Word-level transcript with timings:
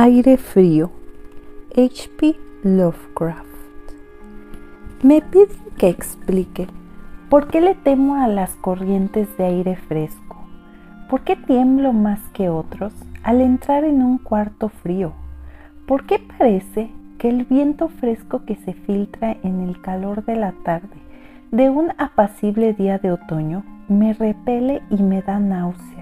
Aire 0.00 0.36
frío. 0.36 0.92
H.P. 1.76 2.36
Lovecraft. 2.62 3.42
Me 5.02 5.20
piden 5.22 5.48
que 5.76 5.88
explique 5.88 6.68
por 7.28 7.48
qué 7.48 7.60
le 7.60 7.74
temo 7.74 8.14
a 8.14 8.28
las 8.28 8.54
corrientes 8.54 9.36
de 9.36 9.46
aire 9.46 9.74
fresco. 9.74 10.36
¿Por 11.10 11.22
qué 11.22 11.34
tiemblo 11.34 11.92
más 11.92 12.20
que 12.32 12.48
otros 12.48 12.92
al 13.24 13.40
entrar 13.40 13.82
en 13.82 14.00
un 14.00 14.18
cuarto 14.18 14.68
frío? 14.68 15.14
¿Por 15.88 16.06
qué 16.06 16.20
parece 16.20 16.92
que 17.18 17.28
el 17.28 17.44
viento 17.46 17.88
fresco 17.88 18.44
que 18.44 18.54
se 18.54 18.74
filtra 18.74 19.36
en 19.42 19.62
el 19.62 19.80
calor 19.80 20.24
de 20.24 20.36
la 20.36 20.52
tarde 20.62 20.96
de 21.50 21.70
un 21.70 21.90
apacible 21.98 22.72
día 22.72 22.98
de 22.98 23.10
otoño 23.10 23.64
me 23.88 24.12
repele 24.12 24.80
y 24.90 25.02
me 25.02 25.22
da 25.22 25.40
náuseas? 25.40 25.97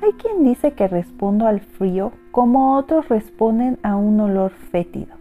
Hay 0.00 0.12
quien 0.12 0.44
dice 0.44 0.72
que 0.72 0.86
respondo 0.86 1.46
al 1.46 1.60
frío 1.60 2.12
como 2.30 2.76
otros 2.76 3.08
responden 3.08 3.78
a 3.82 3.96
un 3.96 4.20
olor 4.20 4.52
fétido, 4.52 5.16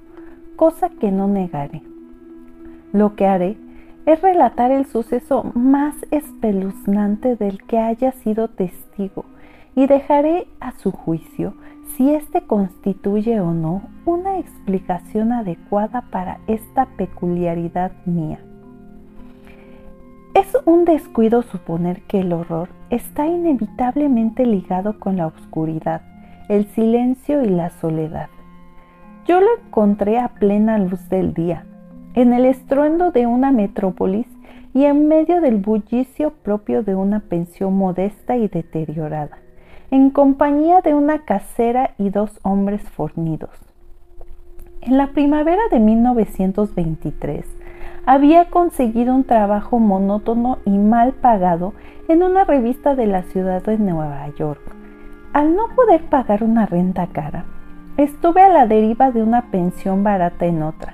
cosa 0.56 0.90
que 0.90 1.12
no 1.12 1.28
negaré. 1.28 1.82
Lo 2.94 3.16
que 3.16 3.26
haré 3.26 3.58
es 4.06 4.22
relatar 4.22 4.72
el 4.72 4.86
suceso 4.86 5.52
más 5.56 5.96
espeluznante 6.12 7.36
del 7.36 7.62
que 7.64 7.80
haya 7.80 8.12
sido 8.12 8.48
testigo 8.48 9.26
y 9.76 9.88
dejaré 9.88 10.48
a 10.60 10.72
su 10.72 10.92
juicio 10.92 11.56
si 11.96 12.12
éste 12.12 12.42
constituye 12.42 13.40
o 13.40 13.54
no 13.54 13.82
una 14.06 14.38
explicación 14.38 15.34
adecuada 15.34 16.04
para 16.12 16.40
esta 16.48 16.86
peculiaridad 16.98 17.92
mía. 18.06 18.40
Es 20.38 20.56
un 20.66 20.86
descuido 20.86 21.42
suponer 21.42 22.04
que 22.04 22.20
el 22.20 22.32
horror 22.32 22.70
está 22.92 23.26
inevitablemente 23.26 24.46
ligado 24.46 25.00
con 25.00 25.18
la 25.18 25.26
oscuridad, 25.26 26.04
el 26.48 26.68
silencio 26.68 27.44
y 27.44 27.50
la 27.50 27.72
soledad. 27.72 28.30
Yo 29.26 29.42
lo 29.42 29.48
encontré 29.66 30.20
a 30.20 30.28
plena 30.28 30.78
luz 30.78 31.10
del 31.10 31.34
día, 31.34 31.66
en 32.14 32.34
el 32.34 32.46
estruendo 32.46 33.10
de 33.10 33.26
una 33.26 33.52
metrópolis 33.52 34.28
y 34.76 34.84
en 34.86 35.08
medio 35.08 35.42
del 35.42 35.58
bullicio 35.58 36.30
propio 36.30 36.84
de 36.84 36.94
una 36.94 37.22
pensión 37.22 37.76
modesta 37.76 38.38
y 38.38 38.48
deteriorada, 38.48 39.40
en 39.90 40.12
compañía 40.12 40.82
de 40.82 40.94
una 40.94 41.26
casera 41.26 41.96
y 41.98 42.12
dos 42.12 42.40
hombres 42.44 42.84
fornidos. 42.84 43.58
En 44.82 44.98
la 44.98 45.08
primavera 45.14 45.64
de 45.72 45.80
1923, 45.80 47.58
había 48.08 48.46
conseguido 48.46 49.14
un 49.14 49.26
trabajo 49.26 49.80
monótono 49.80 50.60
y 50.64 50.78
mal 50.78 51.12
pagado 51.12 51.74
en 52.08 52.24
una 52.24 52.46
revista 52.46 52.96
de 52.96 53.06
la 53.06 53.24
ciudad 53.24 53.62
de 53.64 53.78
Nueva 53.78 54.26
York. 54.30 54.62
Al 55.34 55.54
no 55.54 55.68
poder 55.76 56.04
pagar 56.06 56.42
una 56.42 56.66
renta 56.66 57.08
cara, 57.08 57.44
estuve 57.98 58.42
a 58.42 58.48
la 58.48 58.66
deriva 58.66 59.12
de 59.12 59.22
una 59.22 59.52
pensión 59.52 60.06
barata 60.06 60.46
en 60.46 60.64
otra, 60.64 60.94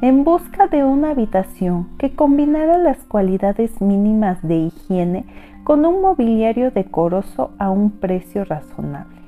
en 0.00 0.24
busca 0.24 0.66
de 0.66 0.84
una 0.84 1.10
habitación 1.10 1.90
que 1.98 2.14
combinara 2.16 2.78
las 2.78 2.96
cualidades 3.04 3.82
mínimas 3.82 4.42
de 4.42 4.56
higiene 4.56 5.26
con 5.64 5.84
un 5.84 6.00
mobiliario 6.00 6.70
decoroso 6.70 7.50
a 7.58 7.68
un 7.68 7.90
precio 7.90 8.42
razonable. 8.46 9.20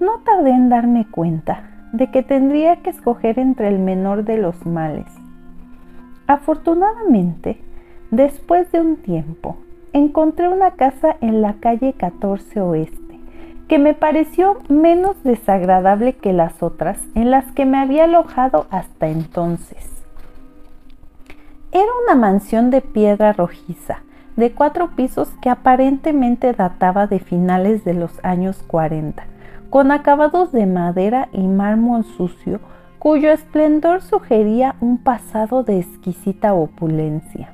No 0.00 0.20
tardé 0.24 0.52
en 0.52 0.70
darme 0.70 1.06
cuenta 1.10 1.64
de 1.92 2.10
que 2.10 2.22
tendría 2.22 2.76
que 2.76 2.88
escoger 2.88 3.38
entre 3.38 3.68
el 3.68 3.78
menor 3.78 4.24
de 4.24 4.38
los 4.38 4.64
males, 4.64 5.19
Afortunadamente, 6.30 7.58
después 8.12 8.70
de 8.70 8.80
un 8.80 8.98
tiempo, 8.98 9.56
encontré 9.92 10.48
una 10.48 10.70
casa 10.76 11.16
en 11.20 11.42
la 11.42 11.54
calle 11.54 11.92
14 11.94 12.60
Oeste, 12.60 13.18
que 13.66 13.80
me 13.80 13.94
pareció 13.94 14.58
menos 14.68 15.20
desagradable 15.24 16.12
que 16.12 16.32
las 16.32 16.62
otras 16.62 17.00
en 17.16 17.32
las 17.32 17.50
que 17.50 17.66
me 17.66 17.78
había 17.78 18.04
alojado 18.04 18.68
hasta 18.70 19.08
entonces. 19.08 20.04
Era 21.72 21.90
una 22.04 22.14
mansión 22.14 22.70
de 22.70 22.80
piedra 22.80 23.32
rojiza, 23.32 24.04
de 24.36 24.52
cuatro 24.52 24.90
pisos 24.94 25.30
que 25.42 25.50
aparentemente 25.50 26.52
databa 26.52 27.08
de 27.08 27.18
finales 27.18 27.82
de 27.82 27.94
los 27.94 28.12
años 28.22 28.62
40, 28.68 29.24
con 29.68 29.90
acabados 29.90 30.52
de 30.52 30.66
madera 30.66 31.28
y 31.32 31.48
mármol 31.48 32.04
sucio 32.04 32.60
cuyo 33.00 33.32
esplendor 33.32 34.02
sugería 34.02 34.76
un 34.82 34.98
pasado 34.98 35.62
de 35.62 35.78
exquisita 35.78 36.52
opulencia. 36.52 37.50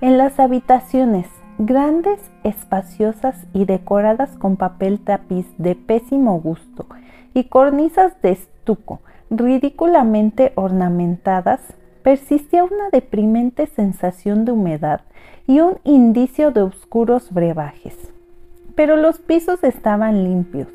En 0.00 0.18
las 0.18 0.40
habitaciones, 0.40 1.28
grandes, 1.58 2.20
espaciosas 2.42 3.46
y 3.54 3.66
decoradas 3.66 4.36
con 4.36 4.56
papel 4.56 4.98
tapiz 4.98 5.46
de 5.58 5.76
pésimo 5.76 6.40
gusto 6.40 6.86
y 7.34 7.44
cornisas 7.44 8.20
de 8.20 8.32
estuco 8.32 9.00
ridículamente 9.30 10.52
ornamentadas, 10.56 11.60
persistía 12.02 12.64
una 12.64 12.90
deprimente 12.90 13.68
sensación 13.68 14.44
de 14.44 14.50
humedad 14.50 15.02
y 15.46 15.60
un 15.60 15.78
indicio 15.84 16.50
de 16.50 16.62
oscuros 16.62 17.32
brebajes. 17.32 18.15
Pero 18.76 18.96
los 18.96 19.18
pisos 19.18 19.64
estaban 19.64 20.22
limpios, 20.22 20.68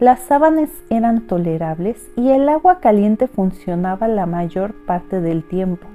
las 0.00 0.18
sábanas 0.20 0.70
eran 0.90 1.28
tolerables 1.28 2.10
y 2.16 2.30
el 2.30 2.48
agua 2.48 2.80
caliente 2.80 3.28
funcionaba 3.28 4.08
la 4.08 4.26
mayor 4.26 4.74
parte 4.84 5.20
del 5.20 5.44
tiempo, 5.44 5.86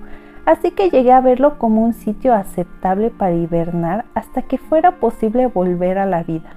así 0.45 0.71
que 0.71 0.89
llegué 0.89 1.11
a 1.11 1.19
verlo 1.19 1.57
como 1.57 1.83
un 1.83 1.93
sitio 1.93 2.33
aceptable 2.33 3.09
para 3.09 3.33
hibernar 3.33 4.05
hasta 4.13 4.43
que 4.43 4.57
fuera 4.57 4.99
posible 4.99 5.47
volver 5.47 5.97
a 5.97 6.05
la 6.05 6.23
vida. 6.23 6.55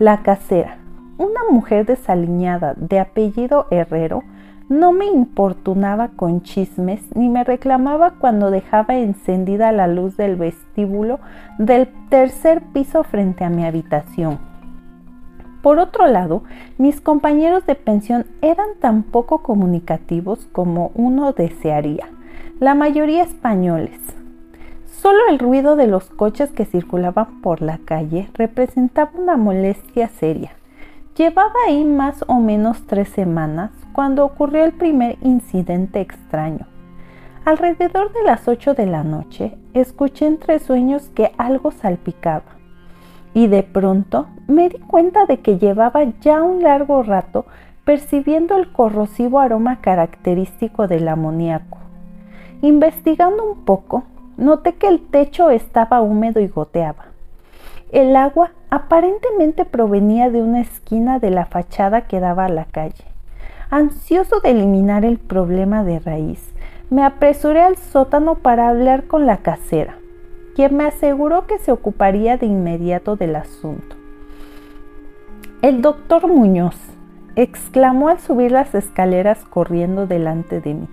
La 0.00 0.22
casera, 0.22 0.78
una 1.18 1.40
mujer 1.50 1.86
desaliñada 1.86 2.74
de 2.76 2.98
apellido 2.98 3.66
Herrero, 3.70 4.24
no 4.68 4.92
me 4.92 5.06
importunaba 5.06 6.08
con 6.08 6.42
chismes 6.42 7.00
ni 7.14 7.28
me 7.28 7.44
reclamaba 7.44 8.14
cuando 8.18 8.50
dejaba 8.50 8.96
encendida 8.96 9.70
la 9.70 9.86
luz 9.86 10.16
del 10.16 10.34
vestíbulo 10.34 11.20
del 11.58 11.88
tercer 12.08 12.62
piso 12.72 13.04
frente 13.04 13.44
a 13.44 13.50
mi 13.50 13.64
habitación. 13.64 14.38
Por 15.62 15.78
otro 15.78 16.06
lado, 16.08 16.42
mis 16.78 17.00
compañeros 17.00 17.64
de 17.66 17.74
pensión 17.76 18.26
eran 18.42 18.68
tan 18.80 19.02
poco 19.02 19.42
comunicativos 19.42 20.46
como 20.52 20.90
uno 20.94 21.32
desearía, 21.32 22.06
la 22.60 22.74
mayoría 22.74 23.22
españoles. 23.22 24.00
Solo 24.86 25.18
el 25.28 25.38
ruido 25.38 25.76
de 25.76 25.86
los 25.86 26.10
coches 26.10 26.50
que 26.50 26.64
circulaban 26.64 27.40
por 27.40 27.62
la 27.62 27.78
calle 27.78 28.28
representaba 28.34 29.12
una 29.14 29.36
molestia 29.36 30.08
seria. 30.08 30.52
Llevaba 31.16 31.54
ahí 31.66 31.84
más 31.84 32.24
o 32.26 32.40
menos 32.40 32.86
tres 32.86 33.08
semanas 33.08 33.70
cuando 33.96 34.26
ocurrió 34.26 34.62
el 34.62 34.72
primer 34.72 35.16
incidente 35.22 36.02
extraño. 36.02 36.66
Alrededor 37.46 38.12
de 38.12 38.24
las 38.24 38.46
ocho 38.46 38.74
de 38.74 38.84
la 38.84 39.02
noche, 39.02 39.56
escuché 39.72 40.26
entre 40.26 40.58
sueños 40.58 41.08
que 41.14 41.32
algo 41.38 41.70
salpicaba 41.70 42.44
y 43.32 43.46
de 43.46 43.62
pronto 43.62 44.26
me 44.48 44.68
di 44.68 44.78
cuenta 44.80 45.24
de 45.24 45.40
que 45.40 45.56
llevaba 45.56 46.04
ya 46.20 46.42
un 46.42 46.62
largo 46.62 47.02
rato 47.04 47.46
percibiendo 47.86 48.58
el 48.58 48.70
corrosivo 48.70 49.40
aroma 49.40 49.80
característico 49.80 50.88
del 50.88 51.08
amoníaco. 51.08 51.78
Investigando 52.60 53.50
un 53.50 53.64
poco, 53.64 54.04
noté 54.36 54.74
que 54.74 54.88
el 54.88 55.06
techo 55.06 55.48
estaba 55.48 56.02
húmedo 56.02 56.40
y 56.40 56.48
goteaba. 56.48 57.06
El 57.92 58.14
agua 58.14 58.50
aparentemente 58.68 59.64
provenía 59.64 60.28
de 60.28 60.42
una 60.42 60.60
esquina 60.60 61.18
de 61.18 61.30
la 61.30 61.46
fachada 61.46 62.02
que 62.02 62.20
daba 62.20 62.44
a 62.44 62.50
la 62.50 62.66
calle. 62.66 63.15
Ansioso 63.70 64.40
de 64.40 64.50
eliminar 64.50 65.04
el 65.04 65.18
problema 65.18 65.84
de 65.84 65.98
raíz, 65.98 66.52
me 66.90 67.04
apresuré 67.04 67.62
al 67.62 67.76
sótano 67.76 68.36
para 68.36 68.68
hablar 68.68 69.06
con 69.06 69.26
la 69.26 69.38
casera 69.38 69.96
quien 70.56 70.74
me 70.74 70.84
aseguró 70.84 71.46
que 71.46 71.58
se 71.58 71.70
ocuparía 71.70 72.38
de 72.38 72.46
inmediato 72.46 73.14
del 73.14 73.36
asunto. 73.36 73.94
El 75.60 75.82
doctor 75.82 76.28
Muñoz 76.28 76.76
exclamó 77.36 78.08
al 78.08 78.20
subir 78.20 78.52
las 78.52 78.74
escaleras 78.74 79.44
corriendo 79.44 80.06
delante 80.06 80.62
de 80.62 80.72
mí. 80.72 80.88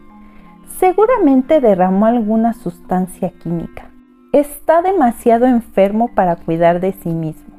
Seguramente 0.79 1.61
derramó 1.61 2.07
alguna 2.07 2.51
sustancia 2.51 3.31
química. 3.41 3.85
Está 4.33 4.81
demasiado 4.81 5.45
enfermo 5.45 6.11
para 6.13 6.35
cuidar 6.35 6.81
de 6.81 6.91
sí 6.91 7.13
mismo, 7.13 7.55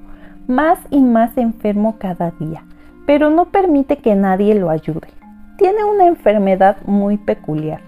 más 0.46 0.78
y 0.90 1.00
más 1.00 1.38
enfermo 1.38 1.96
cada 1.98 2.32
día, 2.32 2.64
pero 3.06 3.30
no 3.30 3.46
permite 3.46 3.98
que 3.98 4.14
nadie 4.14 4.54
lo 4.54 4.70
ayude. 4.70 5.08
Tiene 5.58 5.84
una 5.84 6.06
enfermedad 6.06 6.78
muy 6.86 7.16
peculiar 7.16 7.80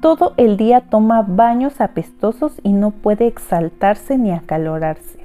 todo 0.00 0.34
el 0.36 0.56
día 0.56 0.80
toma 0.82 1.22
baños 1.22 1.80
apestosos 1.80 2.60
y 2.62 2.72
no 2.72 2.92
puede 2.92 3.26
exaltarse 3.26 4.16
ni 4.16 4.30
acalorarse. 4.30 5.18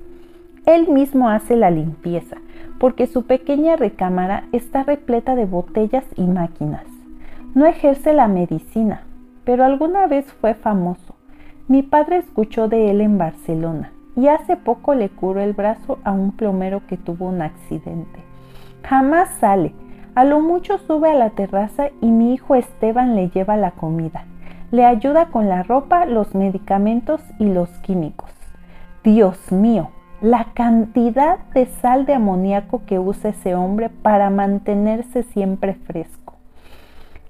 Él 0.66 0.88
mismo 0.88 1.30
hace 1.30 1.56
la 1.56 1.70
limpieza, 1.70 2.38
porque 2.80 3.06
su 3.06 3.28
pequeña 3.28 3.76
recámara 3.76 4.46
está 4.52 4.82
repleta 4.82 5.36
de 5.36 5.46
botellas 5.46 6.06
y 6.16 6.24
máquinas. 6.24 6.86
No 7.54 7.68
ejerce 7.68 8.14
la 8.14 8.28
medicina, 8.28 9.04
pero 9.46 9.64
alguna 9.64 10.08
vez 10.08 10.26
fue 10.42 10.56
famoso. 10.56 11.14
Mi 11.68 11.84
padre 11.84 12.18
escuchó 12.18 12.68
de 12.68 12.90
él 12.90 13.02
en 13.02 13.20
Barcelona 13.20 13.92
y 14.16 14.28
hace 14.28 14.58
poco 14.58 14.96
le 14.96 15.10
curó 15.10 15.40
el 15.42 15.54
brazo 15.54 16.00
a 16.04 16.14
un 16.14 16.32
plomero 16.32 16.82
que 16.88 16.98
tuvo 16.98 17.28
un 17.28 17.44
accidente. 17.44 18.33
Jamás 18.84 19.30
sale, 19.40 19.74
A 20.16 20.26
lo 20.26 20.42
mucho 20.42 20.78
sube 20.78 21.10
a 21.10 21.16
la 21.16 21.32
terraza 21.32 21.90
y 22.00 22.12
mi 22.12 22.34
hijo 22.34 22.54
Esteban 22.54 23.16
le 23.16 23.30
lleva 23.30 23.58
la 23.58 23.72
comida. 23.72 24.26
Le 24.70 24.86
ayuda 24.86 25.28
con 25.28 25.50
la 25.50 25.64
ropa, 25.64 26.06
los 26.06 26.36
medicamentos 26.36 27.22
y 27.40 27.46
los 27.46 27.70
químicos. 27.80 28.30
Dios 29.04 29.52
mío, 29.52 29.90
la 30.22 30.48
cantidad 30.54 31.40
de 31.54 31.66
sal 31.66 32.06
de 32.06 32.14
amoníaco 32.14 32.84
que 32.86 33.00
usa 33.00 33.32
ese 33.32 33.56
hombre 33.56 33.90
para 33.90 34.30
mantenerse 34.30 35.24
siempre 35.24 35.74
fresco. 35.74 36.36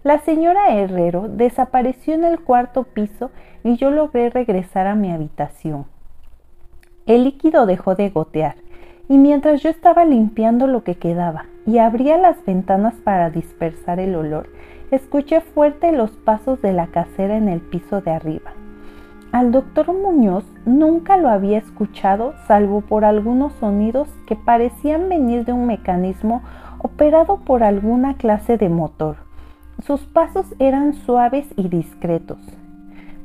La 0.04 0.20
señora 0.20 0.76
Herrero 0.76 1.30
desapareció 1.30 2.14
en 2.16 2.26
el 2.26 2.42
cuarto 2.42 2.84
piso 2.84 3.32
y 3.64 3.78
yo 3.78 3.92
logré 3.92 4.30
regresar 4.30 4.88
a 4.88 4.96
mi 4.96 5.12
habitación. 5.12 5.86
El 7.06 7.24
líquido 7.24 7.66
dejó 7.66 7.96
de 7.96 8.10
gotear 8.10 8.56
y 9.14 9.20
mientras 9.20 9.62
yo 9.62 9.70
estaba 9.70 10.06
limpiando 10.06 10.66
lo 10.66 10.84
que 10.84 10.96
quedaba 10.96 11.46
y 11.68 11.78
abría 11.78 12.18
las 12.18 12.44
ventanas 12.46 12.96
para 12.96 13.30
dispersar 13.30 14.00
el 14.00 14.16
olor, 14.16 14.50
escuché 14.90 15.40
fuerte 15.40 15.92
los 15.92 16.10
pasos 16.10 16.60
de 16.64 16.74
la 16.74 16.88
casera 16.88 17.38
en 17.38 17.48
el 17.48 17.62
piso 17.62 18.02
de 18.02 18.10
arriba. 18.10 18.54
Al 19.32 19.52
doctor 19.52 19.94
Muñoz 19.94 20.46
nunca 20.66 21.16
lo 21.18 21.30
había 21.30 21.60
escuchado 21.60 22.34
salvo 22.48 22.82
por 22.82 23.06
algunos 23.06 23.54
sonidos 23.60 24.10
que 24.26 24.36
parecían 24.36 25.08
venir 25.10 25.46
de 25.46 25.54
un 25.54 25.68
mecanismo 25.68 26.42
operado 26.80 27.38
por 27.38 27.62
alguna 27.62 28.16
clase 28.16 28.58
de 28.58 28.70
motor. 28.70 29.18
Sus 29.86 30.02
pasos 30.06 30.56
eran 30.58 30.96
suaves 30.96 31.46
y 31.56 31.68
discretos. 31.68 32.40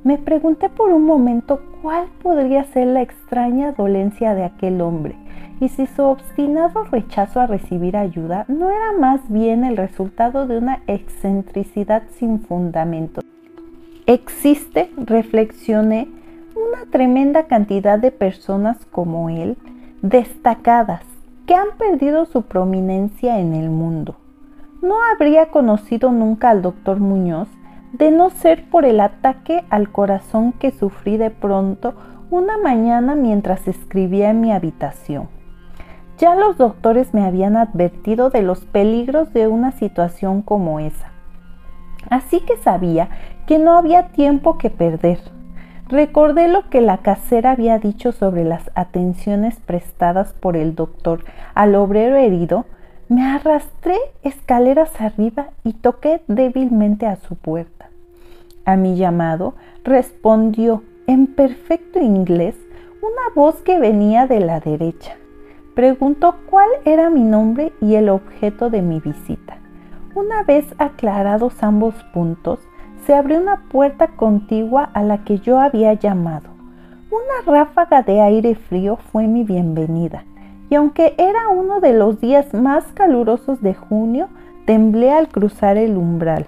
Me 0.04 0.16
pregunté 0.16 0.68
por 0.68 0.92
un 0.92 1.04
momento 1.04 1.60
cuál 1.82 2.06
podría 2.22 2.64
ser 2.64 2.86
la 2.86 3.02
extraña 3.02 3.72
dolencia 3.72 4.34
de 4.34 4.44
aquel 4.44 4.80
hombre 4.80 5.16
y 5.60 5.68
si 5.68 5.86
su 5.86 6.02
obstinado 6.02 6.84
rechazo 6.84 7.40
a 7.40 7.46
recibir 7.46 7.96
ayuda 7.96 8.44
no 8.48 8.70
era 8.70 8.92
más 8.98 9.20
bien 9.28 9.64
el 9.64 9.76
resultado 9.76 10.46
de 10.46 10.58
una 10.58 10.82
excentricidad 10.86 12.04
sin 12.10 12.40
fundamento. 12.40 13.22
Existe, 14.06 14.90
reflexioné, 14.96 16.08
una 16.54 16.90
tremenda 16.90 17.44
cantidad 17.44 17.98
de 17.98 18.10
personas 18.10 18.78
como 18.86 19.30
él, 19.30 19.56
destacadas, 20.00 21.02
que 21.46 21.54
han 21.54 21.76
perdido 21.76 22.24
su 22.24 22.42
prominencia 22.42 23.40
en 23.40 23.54
el 23.54 23.68
mundo. 23.68 24.16
No 24.80 24.94
habría 25.12 25.46
conocido 25.46 26.12
nunca 26.12 26.50
al 26.50 26.62
doctor 26.62 27.00
Muñoz 27.00 27.48
de 27.92 28.10
no 28.10 28.30
ser 28.30 28.68
por 28.68 28.84
el 28.84 29.00
ataque 29.00 29.64
al 29.70 29.90
corazón 29.90 30.52
que 30.52 30.70
sufrí 30.70 31.16
de 31.16 31.30
pronto 31.30 31.94
una 32.30 32.58
mañana 32.58 33.14
mientras 33.14 33.66
escribía 33.68 34.30
en 34.30 34.40
mi 34.40 34.52
habitación. 34.52 35.28
Ya 36.18 36.34
los 36.34 36.58
doctores 36.58 37.14
me 37.14 37.24
habían 37.24 37.56
advertido 37.56 38.28
de 38.28 38.42
los 38.42 38.64
peligros 38.64 39.32
de 39.32 39.46
una 39.46 39.72
situación 39.72 40.42
como 40.42 40.80
esa. 40.80 41.12
Así 42.10 42.40
que 42.40 42.56
sabía 42.56 43.08
que 43.46 43.58
no 43.58 43.78
había 43.78 44.08
tiempo 44.08 44.58
que 44.58 44.68
perder. 44.68 45.20
Recordé 45.88 46.48
lo 46.48 46.68
que 46.68 46.80
la 46.80 46.98
casera 46.98 47.52
había 47.52 47.78
dicho 47.78 48.12
sobre 48.12 48.44
las 48.44 48.70
atenciones 48.74 49.58
prestadas 49.60 50.34
por 50.34 50.56
el 50.56 50.74
doctor 50.74 51.24
al 51.54 51.74
obrero 51.74 52.16
herido. 52.16 52.66
Me 53.08 53.24
arrastré 53.24 53.96
escaleras 54.22 55.00
arriba 55.00 55.48
y 55.64 55.72
toqué 55.72 56.20
débilmente 56.28 57.06
a 57.06 57.16
su 57.16 57.36
puerta. 57.36 57.88
A 58.66 58.76
mi 58.76 58.96
llamado 58.96 59.54
respondió 59.82 60.82
en 61.06 61.26
perfecto 61.26 62.00
inglés 62.00 62.54
una 63.00 63.34
voz 63.34 63.62
que 63.62 63.78
venía 63.78 64.26
de 64.26 64.40
la 64.40 64.60
derecha. 64.60 65.16
Preguntó 65.74 66.36
cuál 66.50 66.68
era 66.84 67.08
mi 67.08 67.22
nombre 67.22 67.72
y 67.80 67.94
el 67.94 68.10
objeto 68.10 68.68
de 68.68 68.82
mi 68.82 69.00
visita. 69.00 69.56
Una 70.14 70.42
vez 70.42 70.66
aclarados 70.76 71.62
ambos 71.62 71.94
puntos, 72.12 72.58
se 73.06 73.14
abrió 73.14 73.40
una 73.40 73.68
puerta 73.70 74.08
contigua 74.08 74.84
a 74.84 75.02
la 75.02 75.24
que 75.24 75.38
yo 75.38 75.58
había 75.58 75.94
llamado. 75.94 76.50
Una 77.10 77.50
ráfaga 77.50 78.02
de 78.02 78.20
aire 78.20 78.54
frío 78.54 78.96
fue 78.96 79.28
mi 79.28 79.44
bienvenida, 79.44 80.24
y 80.70 80.74
aunque 80.74 81.14
era 81.18 81.48
uno 81.48 81.80
de 81.80 81.92
los 81.92 82.20
días 82.20 82.52
más 82.52 82.84
calurosos 82.92 83.62
de 83.62 83.74
junio, 83.74 84.28
temblé 84.66 85.10
al 85.10 85.28
cruzar 85.28 85.76
el 85.76 85.96
umbral. 85.96 86.46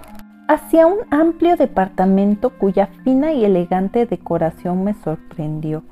Hacia 0.49 0.87
un 0.87 0.99
amplio 1.11 1.56
departamento 1.56 2.50
cuya 2.50 2.88
fina 3.05 3.32
y 3.32 3.44
elegante 3.44 4.05
decoración 4.05 4.84
me 4.84 4.94
sorprendió. 4.94 5.82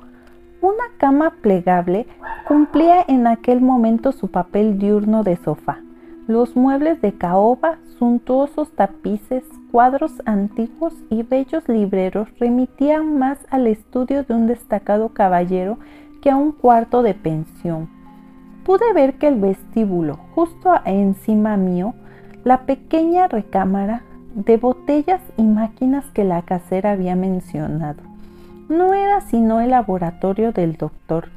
Una 0.61 0.83
cama 0.97 1.35
plegable 1.41 2.05
cumplía 2.47 3.03
en 3.07 3.25
aquel 3.25 3.61
momento 3.61 4.11
su 4.11 4.27
papel 4.27 4.77
diurno 4.77 5.23
de 5.23 5.37
sofá. 5.37 5.79
Los 6.27 6.55
muebles 6.55 7.01
de 7.01 7.13
caoba, 7.13 7.77
suntuosos 7.97 8.69
tapices, 8.73 9.43
cuadros 9.71 10.21
antiguos 10.25 10.93
y 11.09 11.23
bellos 11.23 11.67
libreros 11.67 12.27
remitían 12.39 13.17
más 13.17 13.39
al 13.49 13.65
estudio 13.65 14.23
de 14.23 14.33
un 14.33 14.45
destacado 14.45 15.09
caballero 15.09 15.79
que 16.21 16.29
a 16.29 16.35
un 16.35 16.51
cuarto 16.51 17.01
de 17.01 17.13
pensión. 17.13 17.98
Pude 18.63 18.93
ver 18.93 19.17
que 19.17 19.27
el 19.27 19.39
vestíbulo, 19.39 20.17
justo 20.35 20.71
encima 20.85 21.57
mío, 21.57 21.93
la 22.43 22.65
pequeña 22.65 23.27
recámara 23.27 24.03
de 24.35 24.57
botellas 24.57 25.21
y 25.37 25.43
máquinas 25.43 26.05
que 26.11 26.23
la 26.23 26.43
casera 26.43 26.91
había 26.91 27.15
mencionado, 27.15 28.01
no 28.69 28.93
era 28.93 29.21
sino 29.21 29.59
el 29.59 29.71
laboratorio 29.71 30.51
del 30.51 30.77
doctor 30.77 31.29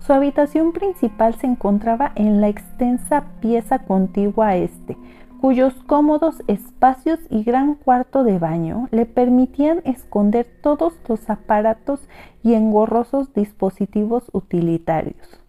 su 0.00 0.14
habitación 0.14 0.72
principal 0.72 1.34
se 1.34 1.46
encontraba 1.46 2.12
en 2.14 2.40
la 2.40 2.48
extensa 2.48 3.24
pieza 3.40 3.80
contigua 3.80 4.48
a 4.48 4.56
este, 4.56 4.96
cuyos 5.40 5.74
cómodos 5.86 6.42
espacios 6.46 7.20
y 7.28 7.44
gran 7.44 7.74
cuarto 7.74 8.24
de 8.24 8.38
baño 8.38 8.88
le 8.90 9.06
permitían 9.06 9.82
esconder 9.84 10.46
todos 10.62 10.94
los 11.06 11.28
aparatos 11.28 12.00
y 12.42 12.54
engorrosos 12.54 13.32
dispositivos 13.34 14.24
utilitarios. 14.32 15.40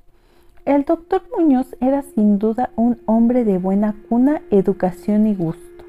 El 0.66 0.84
doctor 0.84 1.24
Muñoz 1.38 1.76
era 1.80 2.02
sin 2.02 2.40
duda 2.40 2.72
un 2.76 3.00
hombre 3.06 3.44
de 3.46 3.58
buena 3.58 3.96
cuna, 4.10 4.42
educación 4.52 5.28
y 5.28 5.36
gusto. 5.36 5.86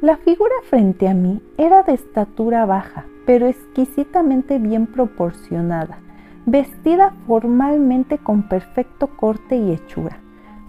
La 0.00 0.16
figura 0.16 0.54
frente 0.68 1.08
a 1.08 1.14
mí 1.14 1.42
era 1.58 1.82
de 1.82 1.94
estatura 1.94 2.64
baja, 2.66 3.04
pero 3.26 3.46
exquisitamente 3.46 4.58
bien 4.58 4.86
proporcionada 4.86 5.98
vestida 6.46 7.14
formalmente 7.26 8.18
con 8.18 8.48
perfecto 8.48 9.08
corte 9.08 9.56
y 9.56 9.72
hechura. 9.72 10.18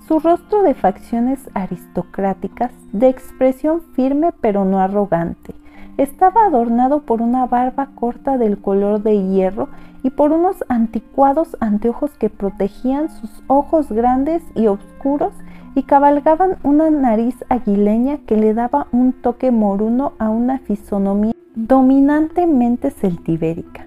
Su 0.08 0.20
rostro 0.20 0.64
de 0.64 0.74
facciones 0.74 1.40
aristocráticas, 1.54 2.72
de 2.92 3.08
expresión 3.08 3.82
firme 3.94 4.32
pero 4.42 4.66
no 4.66 4.80
arrogante, 4.80 5.54
estaba 6.02 6.46
adornado 6.46 7.02
por 7.02 7.22
una 7.22 7.46
barba 7.46 7.92
corta 7.94 8.40
del 8.40 8.58
color 8.58 9.04
de 9.04 9.22
hierro 9.28 9.70
y 10.02 10.10
por 10.10 10.32
unos 10.32 10.66
anticuados 10.68 11.56
anteojos 11.60 12.10
que 12.18 12.30
protegían 12.30 13.10
sus 13.10 13.44
ojos 13.46 13.92
grandes 13.92 14.42
y 14.56 14.66
oscuros 14.66 15.32
y 15.76 15.84
cabalgaban 15.84 16.58
una 16.64 16.90
nariz 16.90 17.36
aguileña 17.50 18.18
que 18.26 18.36
le 18.36 18.56
daba 18.56 18.88
un 18.92 19.14
toque 19.14 19.52
moruno 19.52 20.14
a 20.18 20.30
una 20.30 20.58
fisonomía 20.58 21.34
dominantemente 21.54 22.90
celtibérica. 22.90 23.86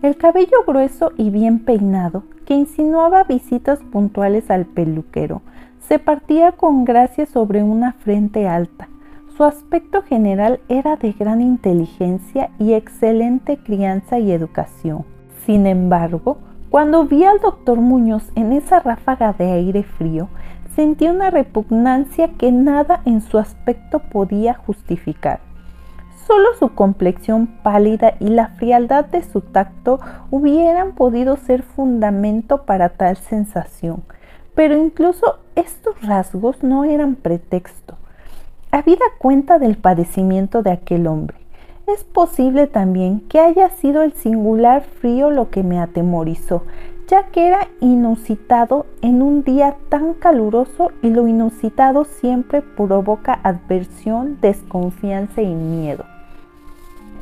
El 0.00 0.16
cabello 0.16 0.64
grueso 0.66 1.12
y 1.18 1.28
bien 1.28 1.58
peinado, 1.58 2.22
que 2.46 2.54
insinuaba 2.54 3.24
visitas 3.24 3.80
puntuales 3.80 4.50
al 4.50 4.64
peluquero, 4.64 5.42
se 5.88 5.98
partía 5.98 6.52
con 6.52 6.86
gracia 6.86 7.26
sobre 7.26 7.62
una 7.62 7.92
frente 7.92 8.48
alta. 8.48 8.88
Su 9.36 9.42
aspecto 9.42 10.02
general 10.02 10.60
era 10.68 10.94
de 10.94 11.10
gran 11.10 11.40
inteligencia 11.40 12.50
y 12.60 12.74
excelente 12.74 13.56
crianza 13.56 14.20
y 14.20 14.30
educación. 14.30 15.04
Sin 15.44 15.66
embargo, 15.66 16.38
cuando 16.70 17.04
vi 17.04 17.24
al 17.24 17.40
doctor 17.40 17.80
Muñoz 17.80 18.30
en 18.36 18.52
esa 18.52 18.78
ráfaga 18.78 19.32
de 19.32 19.50
aire 19.50 19.82
frío, 19.82 20.28
sentí 20.76 21.08
una 21.08 21.30
repugnancia 21.30 22.28
que 22.38 22.52
nada 22.52 23.00
en 23.06 23.20
su 23.22 23.38
aspecto 23.38 23.98
podía 23.98 24.54
justificar. 24.54 25.40
Solo 26.28 26.54
su 26.60 26.72
complexión 26.72 27.48
pálida 27.64 28.14
y 28.20 28.28
la 28.28 28.50
frialdad 28.50 29.04
de 29.04 29.24
su 29.24 29.40
tacto 29.40 29.98
hubieran 30.30 30.92
podido 30.92 31.36
ser 31.38 31.64
fundamento 31.64 32.62
para 32.66 32.90
tal 32.90 33.16
sensación, 33.16 34.04
pero 34.54 34.76
incluso 34.76 35.40
estos 35.56 36.00
rasgos 36.02 36.62
no 36.62 36.84
eran 36.84 37.16
pretexto. 37.16 37.96
Habida 38.74 39.04
cuenta 39.18 39.60
del 39.60 39.76
padecimiento 39.76 40.64
de 40.64 40.72
aquel 40.72 41.06
hombre, 41.06 41.36
es 41.86 42.02
posible 42.02 42.66
también 42.66 43.20
que 43.28 43.38
haya 43.38 43.68
sido 43.68 44.02
el 44.02 44.14
singular 44.14 44.82
frío 44.82 45.30
lo 45.30 45.48
que 45.48 45.62
me 45.62 45.78
atemorizó, 45.78 46.64
ya 47.06 47.28
que 47.28 47.46
era 47.46 47.68
inusitado 47.78 48.86
en 49.00 49.22
un 49.22 49.44
día 49.44 49.76
tan 49.90 50.14
caluroso 50.14 50.90
y 51.02 51.10
lo 51.10 51.28
inusitado 51.28 52.02
siempre 52.04 52.62
provoca 52.62 53.38
adversión, 53.44 54.38
desconfianza 54.40 55.40
y 55.40 55.54
miedo 55.54 56.04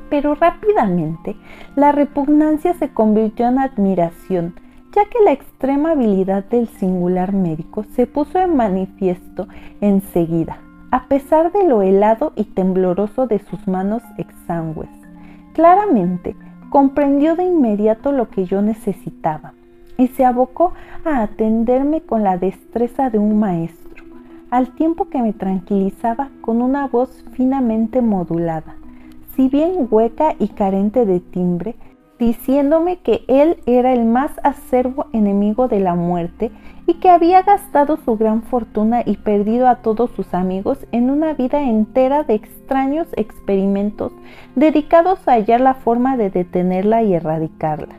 pero 0.08 0.34
rápidamente 0.34 1.36
la 1.76 1.92
repugnancia 1.92 2.72
se 2.72 2.94
convirtió 2.94 3.48
en 3.48 3.58
admiración, 3.58 4.54
ya 4.94 5.04
que 5.04 5.18
la 5.22 5.32
extrema 5.32 5.90
habilidad 5.90 6.44
del 6.44 6.68
singular 6.68 7.34
médico 7.34 7.84
se 7.94 8.06
puso 8.06 8.38
en 8.38 8.56
manifiesto 8.56 9.48
enseguida. 9.82 10.58
A 10.92 11.06
pesar 11.06 11.52
de 11.52 11.66
lo 11.66 11.80
helado 11.80 12.34
y 12.36 12.44
tembloroso 12.44 13.26
de 13.26 13.38
sus 13.38 13.66
manos 13.66 14.02
exangües. 14.18 14.90
Claramente, 15.54 16.36
comprendió 16.68 17.34
de 17.34 17.44
inmediato 17.44 18.12
lo 18.12 18.28
que 18.28 18.44
yo 18.44 18.60
necesitaba 18.60 19.54
y 19.96 20.08
se 20.08 20.26
abocó 20.26 20.74
a 21.06 21.22
atenderme 21.22 22.02
con 22.02 22.22
la 22.22 22.36
destreza 22.36 23.08
de 23.08 23.18
un 23.18 23.40
maestro, 23.40 24.04
al 24.50 24.74
tiempo 24.74 25.08
que 25.08 25.22
me 25.22 25.32
tranquilizaba 25.32 26.28
con 26.42 26.60
una 26.60 26.88
voz 26.88 27.24
finamente 27.32 28.02
modulada, 28.02 28.76
si 29.34 29.48
bien 29.48 29.88
hueca 29.90 30.34
y 30.38 30.48
carente 30.48 31.06
de 31.06 31.20
timbre, 31.20 31.74
diciéndome 32.22 32.98
que 32.98 33.24
él 33.26 33.58
era 33.66 33.92
el 33.92 34.04
más 34.04 34.30
acervo 34.44 35.06
enemigo 35.12 35.66
de 35.66 35.80
la 35.80 35.96
muerte 35.96 36.52
y 36.86 36.94
que 36.94 37.10
había 37.10 37.42
gastado 37.42 37.96
su 37.96 38.16
gran 38.16 38.42
fortuna 38.42 39.02
y 39.04 39.16
perdido 39.16 39.66
a 39.66 39.76
todos 39.82 40.12
sus 40.12 40.32
amigos 40.32 40.78
en 40.92 41.10
una 41.10 41.34
vida 41.34 41.62
entera 41.62 42.22
de 42.22 42.34
extraños 42.34 43.08
experimentos 43.16 44.12
dedicados 44.54 45.18
a 45.26 45.32
hallar 45.32 45.60
la 45.60 45.74
forma 45.74 46.16
de 46.16 46.30
detenerla 46.30 47.02
y 47.02 47.14
erradicarla. 47.14 47.96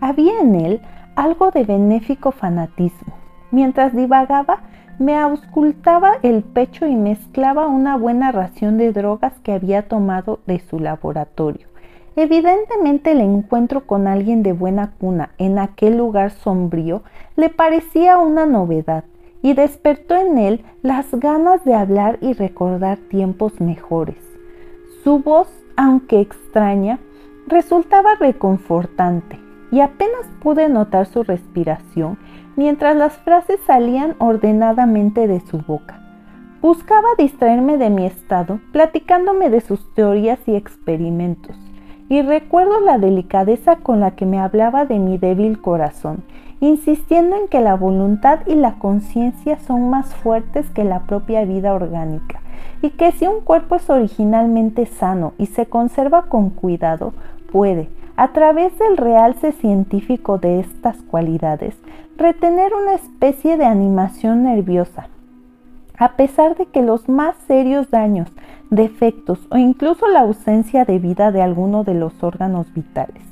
Había 0.00 0.40
en 0.40 0.54
él 0.54 0.80
algo 1.14 1.50
de 1.50 1.64
benéfico 1.64 2.32
fanatismo. 2.32 3.12
Mientras 3.50 3.94
divagaba, 3.94 4.60
me 4.98 5.18
auscultaba 5.18 6.12
el 6.22 6.44
pecho 6.44 6.86
y 6.86 6.94
mezclaba 6.94 7.66
una 7.66 7.96
buena 7.96 8.32
ración 8.32 8.78
de 8.78 8.94
drogas 8.94 9.34
que 9.42 9.52
había 9.52 9.86
tomado 9.86 10.40
de 10.46 10.60
su 10.60 10.78
laboratorio. 10.78 11.69
Evidentemente 12.16 13.12
el 13.12 13.20
encuentro 13.20 13.86
con 13.86 14.08
alguien 14.08 14.42
de 14.42 14.52
buena 14.52 14.92
cuna 14.98 15.30
en 15.38 15.58
aquel 15.58 15.96
lugar 15.96 16.32
sombrío 16.32 17.02
le 17.36 17.50
parecía 17.50 18.18
una 18.18 18.46
novedad 18.46 19.04
y 19.42 19.54
despertó 19.54 20.16
en 20.16 20.36
él 20.36 20.64
las 20.82 21.08
ganas 21.12 21.64
de 21.64 21.74
hablar 21.74 22.18
y 22.20 22.32
recordar 22.32 22.98
tiempos 22.98 23.60
mejores. 23.60 24.18
Su 25.04 25.20
voz, 25.20 25.48
aunque 25.76 26.20
extraña, 26.20 26.98
resultaba 27.46 28.16
reconfortante 28.16 29.38
y 29.70 29.80
apenas 29.80 30.26
pude 30.42 30.68
notar 30.68 31.06
su 31.06 31.22
respiración 31.22 32.18
mientras 32.56 32.96
las 32.96 33.16
frases 33.18 33.60
salían 33.66 34.16
ordenadamente 34.18 35.28
de 35.28 35.40
su 35.40 35.58
boca. 35.58 36.00
Buscaba 36.60 37.08
distraerme 37.16 37.78
de 37.78 37.88
mi 37.88 38.04
estado 38.04 38.60
platicándome 38.72 39.48
de 39.48 39.60
sus 39.60 39.94
teorías 39.94 40.40
y 40.46 40.56
experimentos 40.56 41.56
y 42.10 42.22
recuerdo 42.22 42.80
la 42.80 42.98
delicadeza 42.98 43.76
con 43.76 44.00
la 44.00 44.10
que 44.10 44.26
me 44.26 44.40
hablaba 44.40 44.84
de 44.84 44.98
mi 44.98 45.16
débil 45.16 45.60
corazón, 45.60 46.24
insistiendo 46.60 47.36
en 47.36 47.46
que 47.46 47.60
la 47.60 47.76
voluntad 47.76 48.40
y 48.48 48.56
la 48.56 48.74
conciencia 48.80 49.60
son 49.60 49.90
más 49.90 50.12
fuertes 50.16 50.68
que 50.70 50.82
la 50.82 51.06
propia 51.06 51.44
vida 51.44 51.72
orgánica, 51.72 52.40
y 52.82 52.90
que 52.90 53.12
si 53.12 53.28
un 53.28 53.42
cuerpo 53.42 53.76
es 53.76 53.88
originalmente 53.88 54.86
sano 54.86 55.34
y 55.38 55.46
se 55.46 55.66
conserva 55.66 56.22
con 56.22 56.50
cuidado, 56.50 57.12
puede, 57.52 57.88
a 58.16 58.32
través 58.32 58.76
del 58.80 58.96
realce 58.96 59.52
científico 59.52 60.38
de 60.38 60.58
estas 60.58 61.00
cualidades, 61.02 61.76
retener 62.16 62.72
una 62.74 62.94
especie 62.94 63.56
de 63.56 63.66
animación 63.66 64.42
nerviosa, 64.42 65.06
a 66.00 66.16
pesar 66.16 66.56
de 66.56 66.64
que 66.64 66.80
los 66.80 67.10
más 67.10 67.36
serios 67.46 67.90
daños 67.90 68.28
defectos 68.70 69.46
o 69.50 69.58
incluso 69.58 70.08
la 70.08 70.20
ausencia 70.20 70.86
de 70.86 70.98
vida 70.98 71.30
de 71.30 71.42
alguno 71.42 71.84
de 71.84 71.92
los 71.92 72.24
órganos 72.24 72.72
vitales. 72.72 73.22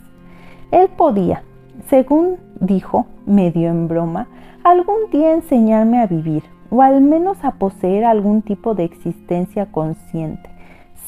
Él 0.70 0.88
podía, 0.94 1.42
según 1.87 2.37
dijo, 2.60 3.06
medio 3.25 3.70
en 3.70 3.88
broma, 3.88 4.28
algún 4.64 5.10
día 5.10 5.32
enseñarme 5.32 5.98
a 5.98 6.06
vivir 6.06 6.42
o 6.68 6.82
al 6.82 7.00
menos 7.00 7.42
a 7.42 7.52
poseer 7.52 8.04
algún 8.04 8.42
tipo 8.42 8.75
de 8.75 8.84
existencia 8.84 9.72
consciente, 9.72 10.50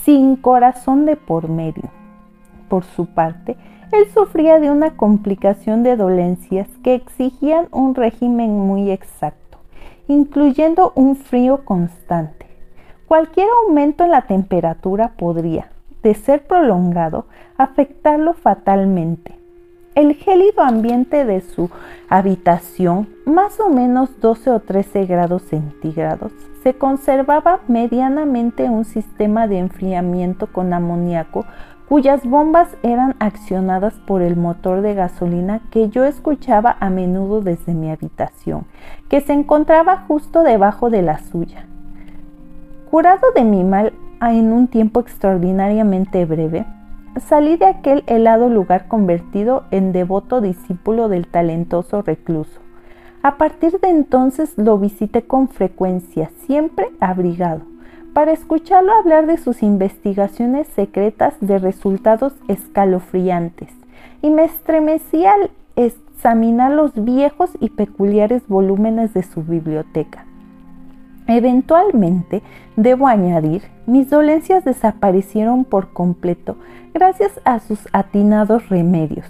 sin 0.03 0.37
corazón 0.37 1.05
de 1.05 1.17
por 1.17 1.51
medio. 1.51 1.91
Por 2.71 2.85
su 2.85 3.05
parte, 3.05 3.59
él 3.93 4.07
sufría 4.15 4.61
de 4.61 4.71
una 4.71 4.97
complicación 4.97 5.83
de 5.83 5.97
dolencias 5.97 6.69
que 6.83 6.95
exigían 6.95 7.69
un 7.71 7.95
régimen 7.95 8.59
muy 8.59 8.91
exacto, 8.91 9.50
incluyendo 10.11 10.93
un 10.95 11.17
frío 11.17 11.65
constante 11.65 12.41
Cualquier 13.11 13.49
aumento 13.67 14.05
en 14.05 14.13
la 14.13 14.23
temperatura 14.23 15.15
podría, 15.19 15.73
de 16.05 16.15
ser 16.15 16.47
prolongado, 16.47 17.27
afectarlo 17.59 18.35
fatalmente. 18.35 19.37
El 19.97 20.15
gélido 20.15 20.63
ambiente 20.63 21.25
de 21.25 21.41
su 21.41 21.71
habitación, 22.09 23.09
más 23.27 23.59
o 23.59 23.69
menos 23.69 24.21
12 24.21 24.51
o 24.51 24.61
13 24.61 25.07
grados 25.07 25.43
centígrados, 25.43 26.31
se 26.63 26.75
conservaba 26.75 27.59
medianamente 27.67 28.71
un 28.71 28.85
sistema 28.85 29.49
de 29.49 29.59
enfriamiento 29.59 30.47
con 30.47 30.73
amoníaco 30.73 31.47
cuyas 31.91 32.25
bombas 32.25 32.69
eran 32.85 33.17
accionadas 33.19 33.95
por 34.07 34.23
el 34.23 34.37
motor 34.37 34.81
de 34.81 34.95
gasolina 34.95 35.61
que 35.73 35.89
yo 35.89 36.05
escuchaba 36.05 36.77
a 36.79 36.89
menudo 36.89 37.41
desde 37.41 37.75
mi 37.75 37.91
habitación, 37.91 38.65
que 39.09 39.21
se 39.21 39.33
encontraba 39.33 40.05
justo 40.07 40.45
debajo 40.45 40.89
de 40.89 41.03
la 41.03 41.19
suya. 41.19 41.67
Curado 42.89 43.33
de 43.35 43.43
mi 43.43 43.65
mal 43.65 43.93
en 44.23 44.53
un 44.53 44.69
tiempo 44.69 45.01
extraordinariamente 45.01 46.25
breve, 46.27 46.65
salí 47.27 47.57
de 47.57 47.67
aquel 47.67 48.05
helado 48.07 48.49
lugar 48.49 48.87
convertido 48.87 49.65
en 49.73 49.91
devoto 49.91 50.41
discípulo 50.41 51.09
del 51.09 51.27
talentoso 51.27 52.03
recluso. 52.03 52.61
A 53.25 53.37
partir 53.37 53.81
de 53.81 53.89
entonces 53.89 54.57
lo 54.57 54.79
visité 54.79 55.23
con 55.23 55.49
frecuencia, 55.49 56.31
siempre 56.47 56.87
abrigado, 57.01 57.63
para 58.13 58.33
escucharlo 58.33 58.93
hablar 58.93 59.27
de 59.27 59.37
sus 59.37 59.63
investigaciones 59.63 60.67
secretas 60.69 61.35
de 61.41 61.59
resultados 61.59 62.35
escalofriantes, 62.49 63.71
y 64.23 64.31
me 64.31 64.45
estremecí 64.45 65.25
al 65.25 65.51
examinar 65.77 66.73
los 66.73 67.05
viejos 67.05 67.51
y 67.61 67.71
peculiares 67.71 68.47
volúmenes 68.49 69.15
de 69.15 69.23
su 69.23 69.43
biblioteca. 69.43 70.25
Eventualmente, 71.27 72.43
debo 72.77 73.07
añadir, 73.07 73.63
mis 73.87 74.11
dolencias 74.11 74.65
desaparecieron 74.65 75.65
por 75.65 75.93
completo 75.93 76.57
gracias 76.93 77.41
a 77.45 77.61
sus 77.61 77.79
atinados 77.93 78.69
remedios. 78.69 79.27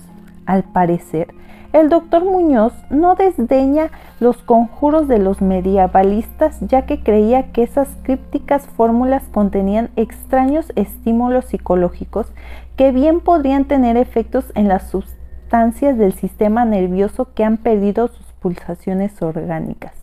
Al 0.46 0.64
parecer, 0.64 1.28
el 1.72 1.88
doctor 1.88 2.24
Muñoz 2.24 2.72
no 2.90 3.14
desdeña 3.14 3.90
los 4.18 4.38
conjuros 4.38 5.06
de 5.06 5.18
los 5.18 5.40
medievalistas 5.40 6.58
ya 6.60 6.84
que 6.84 7.02
creía 7.02 7.52
que 7.52 7.62
esas 7.62 7.88
crípticas 8.02 8.66
fórmulas 8.66 9.22
contenían 9.30 9.90
extraños 9.94 10.72
estímulos 10.74 11.44
psicológicos 11.44 12.32
que 12.76 12.90
bien 12.90 13.20
podrían 13.20 13.66
tener 13.66 13.96
efectos 13.96 14.46
en 14.54 14.66
las 14.66 14.90
sustancias 14.90 15.96
del 15.96 16.12
sistema 16.12 16.64
nervioso 16.64 17.28
que 17.34 17.44
han 17.44 17.56
perdido 17.56 18.08
sus 18.08 18.26
pulsaciones 18.40 19.20
orgánicas. 19.22 19.99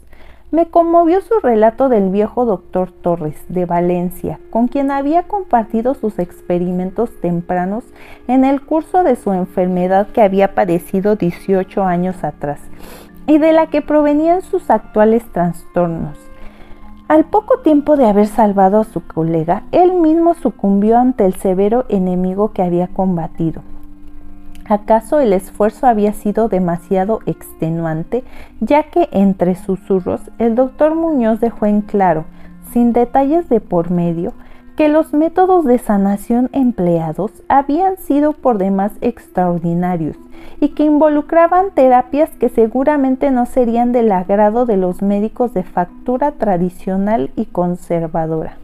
Me 0.49 0.67
conmovió 0.67 1.19
su 1.19 1.41
relato 1.41 1.89
del 1.89 2.09
viejo 2.09 2.45
doctor 2.45 2.93
Torres 2.93 3.35
de 3.49 3.65
Valencia, 3.65 4.39
con 4.49 4.69
quien 4.69 4.91
había 4.91 5.23
compartido 5.23 5.93
sus 5.93 6.19
experimentos 6.19 7.09
tempranos 7.19 7.83
en 8.29 8.45
el 8.45 8.61
curso 8.61 9.03
de 9.03 9.17
su 9.17 9.33
enfermedad 9.33 10.07
que 10.07 10.21
había 10.21 10.55
padecido 10.55 11.17
18 11.17 11.83
años 11.83 12.23
atrás 12.23 12.61
y 13.25 13.39
de 13.39 13.51
la 13.51 13.67
que 13.67 13.81
provenían 13.81 14.41
sus 14.41 14.69
actuales 14.69 15.25
trastornos. 15.33 16.17
Al 17.09 17.25
poco 17.25 17.59
tiempo 17.59 17.97
de 17.97 18.05
haber 18.07 18.27
salvado 18.27 18.79
a 18.79 18.85
su 18.85 19.05
colega, 19.05 19.63
él 19.73 19.95
mismo 19.95 20.33
sucumbió 20.33 20.97
ante 20.97 21.25
el 21.25 21.33
severo 21.33 21.83
enemigo 21.89 22.53
que 22.53 22.63
había 22.63 22.87
combatido. 22.87 23.63
¿Acaso 24.69 25.21
el 25.21 25.31
esfuerzo 25.31 25.87
había 25.87 26.11
sido 26.11 26.49
demasiado 26.49 27.21
extenuante, 27.25 28.23
ya 28.59 28.83
que 28.83 29.07
entre 29.11 29.55
susurros 29.55 30.21
el 30.39 30.55
doctor 30.55 30.93
Muñoz 30.93 31.39
dejó 31.39 31.65
en 31.65 31.81
claro, 31.81 32.25
sin 32.73 32.91
detalles 32.91 33.47
de 33.47 33.61
por 33.61 33.91
medio, 33.91 34.33
que 34.75 34.89
los 34.89 35.13
métodos 35.13 35.65
de 35.65 35.79
sanación 35.79 36.49
empleados 36.51 37.31
habían 37.47 37.97
sido 37.97 38.33
por 38.33 38.57
demás 38.57 38.91
extraordinarios 39.01 40.17
y 40.59 40.69
que 40.69 40.83
involucraban 40.83 41.71
terapias 41.73 42.29
que 42.31 42.49
seguramente 42.49 43.31
no 43.31 43.45
serían 43.45 43.91
del 43.91 44.11
agrado 44.11 44.65
de 44.65 44.77
los 44.77 45.01
médicos 45.01 45.53
de 45.53 45.63
factura 45.63 46.33
tradicional 46.33 47.31
y 47.35 47.45
conservadora. 47.45 48.57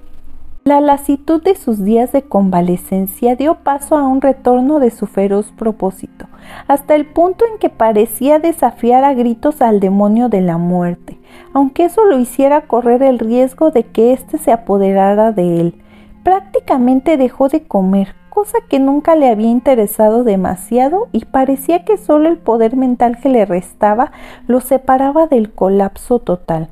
La 0.66 0.80
lasitud 0.80 1.44
de 1.44 1.56
sus 1.56 1.84
días 1.84 2.14
de 2.14 2.22
convalecencia 2.22 3.36
dio 3.36 3.56
paso 3.56 3.98
a 3.98 4.08
un 4.08 4.22
retorno 4.22 4.80
de 4.80 4.92
su 4.92 5.08
feroz 5.08 5.52
propósito, 5.52 6.28
hasta 6.70 6.96
el 6.96 7.06
punto 7.06 7.44
en 7.52 7.60
que 7.60 7.68
parecía 7.68 8.40
desafiar 8.40 9.04
a 9.04 9.14
gritos 9.14 9.62
al 9.62 9.82
demonio 9.82 10.30
de 10.30 10.40
la 10.40 10.58
muerte, 10.58 11.20
aunque 11.52 11.84
eso 11.84 12.06
lo 12.06 12.18
hiciera 12.18 12.62
correr 12.62 13.04
el 13.04 13.20
riesgo 13.20 13.72
de 13.72 13.84
que 13.84 14.14
éste 14.14 14.38
se 14.38 14.54
apoderara 14.54 15.34
de 15.34 15.60
él. 15.60 15.82
Prácticamente 16.24 17.18
dejó 17.18 17.50
de 17.50 17.68
comer, 17.68 18.16
cosa 18.30 18.60
que 18.70 18.80
nunca 18.80 19.18
le 19.18 19.30
había 19.30 19.50
interesado 19.50 20.24
demasiado 20.24 21.10
y 21.12 21.26
parecía 21.26 21.84
que 21.84 21.98
solo 21.98 22.30
el 22.30 22.38
poder 22.38 22.78
mental 22.78 23.18
que 23.20 23.28
le 23.28 23.46
restaba 23.46 24.14
lo 24.48 24.62
separaba 24.62 25.28
del 25.28 25.52
colapso 25.52 26.20
total. 26.20 26.70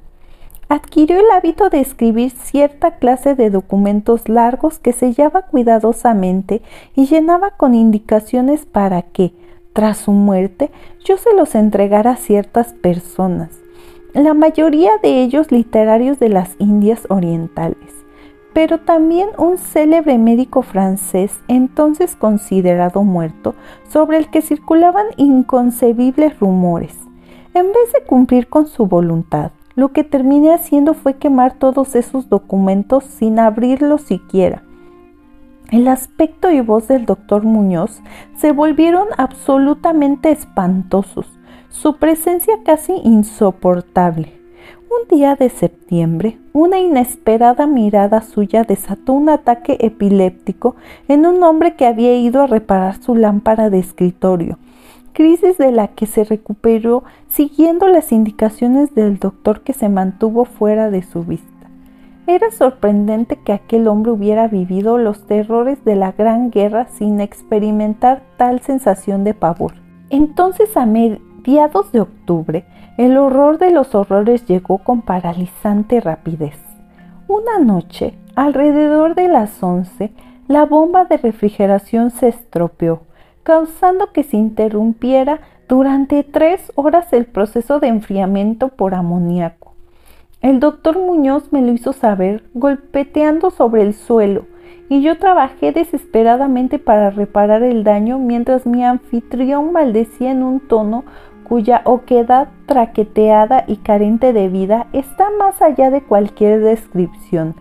Adquirió 0.72 1.20
el 1.20 1.30
hábito 1.32 1.70
de 1.70 1.82
escribir 1.82 2.32
cierta 2.32 2.92
clase 2.92 3.36
de 3.36 3.50
documentos 3.50 4.30
largos 4.30 4.80
que 4.80 4.94
sellaba 4.94 5.42
cuidadosamente 5.42 6.62
y 6.96 7.08
llenaba 7.08 7.52
con 7.52 7.76
indicaciones 7.76 8.66
para 8.66 9.02
que, 9.02 9.34
tras 9.74 9.98
su 9.98 10.14
muerte, 10.14 10.72
yo 11.04 11.18
se 11.18 11.34
los 11.36 11.56
entregara 11.56 12.12
a 12.12 12.16
ciertas 12.16 12.72
personas, 12.72 13.50
la 14.14 14.34
mayoría 14.34 14.92
de 15.04 15.22
ellos 15.22 15.52
literarios 15.52 16.20
de 16.20 16.30
las 16.30 16.56
Indias 16.58 17.02
Orientales, 17.10 18.06
pero 18.54 18.80
también 18.80 19.28
un 19.38 19.58
célebre 19.58 20.18
médico 20.18 20.62
francés, 20.62 21.34
entonces 21.50 22.16
considerado 22.16 23.04
muerto, 23.04 23.56
sobre 23.90 24.20
el 24.20 24.30
que 24.30 24.42
circulaban 24.42 25.08
inconcebibles 25.18 26.40
rumores. 26.40 26.96
En 27.54 27.68
vez 27.74 27.92
de 27.92 28.06
cumplir 28.06 28.48
con 28.48 28.68
su 28.68 28.86
voluntad, 28.86 29.52
lo 29.76 29.90
que 29.90 30.04
terminé 30.04 30.54
haciendo 30.54 30.94
fue 30.94 31.16
quemar 31.16 31.54
todos 31.54 31.96
esos 31.96 32.30
documentos 32.30 33.04
sin 33.04 33.40
abrirlos 33.40 34.02
siquiera. 34.02 34.64
El 35.72 35.88
aspecto 35.88 36.52
y 36.52 36.60
voz 36.60 36.88
del 36.88 37.06
doctor 37.06 37.44
Muñoz 37.44 38.02
se 38.36 38.52
volvieron 38.52 39.08
absolutamente 39.18 40.32
espantosos, 40.32 41.28
su 41.70 41.96
presencia 41.98 42.56
casi 42.66 42.94
insoportable. 43.04 44.34
Un 44.90 45.08
día 45.18 45.36
de 45.36 45.50
septiembre, 45.50 46.38
una 46.52 46.80
inesperada 46.80 47.66
mirada 47.66 48.22
suya 48.22 48.64
desató 48.64 49.14
un 49.14 49.30
ataque 49.30 49.78
epiléptico 49.80 50.76
en 51.08 51.26
un 51.26 51.42
hombre 51.44 51.78
que 51.78 51.86
había 51.86 52.14
ido 52.18 52.42
a 52.42 52.48
reparar 52.48 53.02
su 53.02 53.16
lámpara 53.16 53.70
de 53.70 53.80
escritorio 53.80 54.58
crisis 55.14 55.58
de 55.58 55.72
la 55.72 55.90
que 55.90 56.06
se 56.06 56.24
recuperó 56.24 57.04
siguiendo 57.30 57.88
las 57.88 58.12
indicaciones 58.12 58.94
del 58.96 59.20
doctor 59.20 59.62
que 59.62 59.74
se 59.74 59.90
mantuvo 59.90 60.46
fuera 60.46 60.90
de 60.90 61.04
su 61.04 61.24
vista. 61.24 61.48
Era 62.28 62.52
sorprendente 62.52 63.38
que 63.38 63.52
aquel 63.52 63.88
hombre 63.88 64.12
hubiera 64.12 64.48
vivido 64.48 64.98
los 64.98 65.26
terrores 65.26 65.84
de 65.84 65.96
la 65.96 66.12
Gran 66.12 66.52
Guerra 66.52 66.88
sin 66.88 67.20
experimentar 67.20 68.22
tal 68.38 68.62
sensación 68.62 69.24
de 69.24 69.34
pavor. 69.34 69.74
Entonces, 70.10 70.78
a 70.78 70.86
mediados 70.86 71.92
de 71.92 72.02
octubre, 72.02 72.66
el 72.98 73.18
horror 73.18 73.58
de 73.58 73.72
los 73.72 73.96
horrores 73.96 74.46
llegó 74.46 74.78
con 74.78 75.02
paralizante 75.02 76.00
rapidez. 76.00 76.58
Una 77.28 77.60
noche, 77.60 78.14
alrededor 78.36 79.16
de 79.16 79.28
las 79.28 79.62
once, 79.64 80.14
la 80.48 80.66
bomba 80.66 81.06
de 81.06 81.18
refrigeración 81.18 82.12
se 82.12 82.28
estropeó 82.28 83.04
causando 83.44 84.12
que 84.12 84.24
se 84.24 84.38
interrumpiera 84.38 85.40
durante 85.68 86.24
tres 86.24 86.72
horas 86.76 87.14
el 87.14 87.26
proceso 87.26 87.80
de 87.80 87.88
enfriamiento 87.88 88.70
por 88.70 88.94
amoníaco. 88.94 89.74
El 90.42 90.60
doctor 90.60 90.98
Muñoz 90.98 91.54
me 91.54 91.62
lo 91.62 91.72
hizo 91.72 91.94
saber 91.94 92.44
golpeteando 92.54 93.52
sobre 93.52 93.84
el 93.84 93.94
suelo 93.94 94.46
y 94.90 95.02
yo 95.02 95.18
trabajé 95.18 95.72
desesperadamente 95.72 96.80
para 96.80 97.12
reparar 97.12 97.64
el 97.64 97.84
daño 97.84 98.20
mientras 98.20 98.66
mi 98.66 98.84
anfitrión 98.84 99.72
maldecía 99.72 100.32
en 100.32 100.44
un 100.44 100.60
tono 100.60 101.06
cuya 101.44 101.82
oquedad 101.86 102.50
traqueteada 102.66 103.64
y 103.68 103.78
carente 103.78 104.34
de 104.34 104.50
vida 104.50 104.88
está 104.94 105.30
más 105.38 105.62
allá 105.62 105.92
de 105.92 106.02
cualquier 106.02 106.62
descripción. 106.62 107.56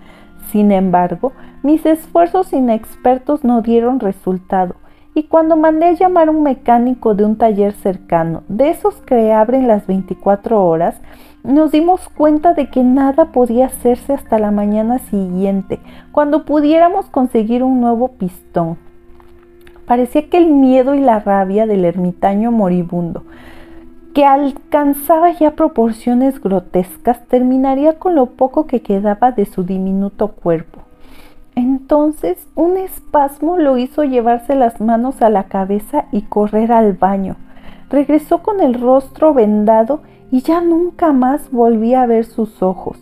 Sin 0.50 0.72
embargo, 0.72 1.32
mis 1.62 1.84
esfuerzos 1.86 2.52
inexpertos 2.52 3.44
no 3.44 3.62
dieron 3.62 4.00
resultado 4.00 4.74
y 5.14 5.24
cuando 5.24 5.56
mandé 5.56 5.86
a 5.86 5.92
llamar 5.92 6.28
a 6.28 6.30
un 6.30 6.42
mecánico 6.42 7.14
de 7.14 7.24
un 7.24 7.36
taller 7.36 7.72
cercano, 7.72 8.42
de 8.48 8.70
esos 8.70 8.94
que 9.02 9.32
abren 9.32 9.66
las 9.66 9.86
24 9.86 10.64
horas, 10.64 11.00
nos 11.42 11.72
dimos 11.72 12.08
cuenta 12.08 12.54
de 12.54 12.68
que 12.68 12.84
nada 12.84 13.26
podía 13.26 13.66
hacerse 13.66 14.12
hasta 14.12 14.38
la 14.38 14.50
mañana 14.50 14.98
siguiente, 14.98 15.80
cuando 16.12 16.44
pudiéramos 16.44 17.06
conseguir 17.06 17.62
un 17.62 17.80
nuevo 17.80 18.08
pistón. 18.08 18.76
Parecía 19.86 20.28
que 20.28 20.38
el 20.38 20.46
miedo 20.46 20.94
y 20.94 21.00
la 21.00 21.18
rabia 21.18 21.66
del 21.66 21.84
ermitaño 21.84 22.52
moribundo, 22.52 23.24
que 24.14 24.24
alcanzaba 24.24 25.32
ya 25.32 25.52
proporciones 25.52 26.40
grotescas, 26.40 27.26
terminaría 27.26 27.98
con 27.98 28.14
lo 28.14 28.26
poco 28.26 28.66
que 28.66 28.82
quedaba 28.82 29.32
de 29.32 29.46
su 29.46 29.64
diminuto 29.64 30.28
cuerpo. 30.28 30.82
Entonces 31.54 32.48
un 32.54 32.76
espasmo 32.76 33.56
lo 33.56 33.76
hizo 33.76 34.04
llevarse 34.04 34.54
las 34.54 34.80
manos 34.80 35.22
a 35.22 35.30
la 35.30 35.44
cabeza 35.44 36.06
y 36.12 36.22
correr 36.22 36.72
al 36.72 36.92
baño. 36.92 37.36
Regresó 37.90 38.42
con 38.42 38.60
el 38.60 38.74
rostro 38.80 39.34
vendado 39.34 40.02
y 40.30 40.42
ya 40.42 40.60
nunca 40.60 41.12
más 41.12 41.50
volví 41.50 41.94
a 41.94 42.06
ver 42.06 42.24
sus 42.24 42.62
ojos. 42.62 42.98